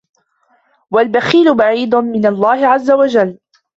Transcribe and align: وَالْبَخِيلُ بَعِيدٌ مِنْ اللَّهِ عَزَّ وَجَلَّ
وَالْبَخِيلُ 0.91 1.55
بَعِيدٌ 1.57 1.95
مِنْ 1.95 2.25
اللَّهِ 2.25 2.67
عَزَّ 2.67 2.91
وَجَلَّ 2.91 3.37